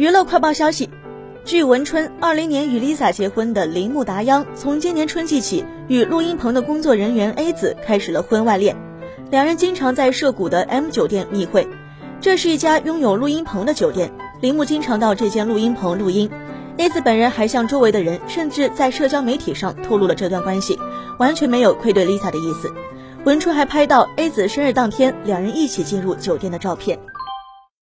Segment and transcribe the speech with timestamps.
[0.00, 0.88] 娱乐快报消息
[1.44, 8.74] 据文春二零年与 lisa 结婚的铃木达央从今年春季起与录音棚的工作人员 a 子开始了婚外恋。
[9.30, 11.68] 两人经常在涉谷的 m 酒店密会
[12.18, 14.10] 这是一家拥有录音棚的酒店。
[14.40, 16.30] 铃木经常到这间录音棚录音
[16.78, 20.78] a 子本人还向周围的人甚至在社交媒体上透露了这段关系
[21.18, 22.72] 完全没有愧对 lisa 的意思。
[23.24, 26.98] 文春还拍到 a 子生日当天两人一起进入酒店的照片。